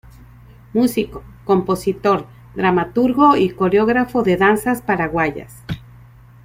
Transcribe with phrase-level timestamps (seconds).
[0.73, 5.61] Músico, compositor, dramaturgo y coreógrafo de danzas paraguayas.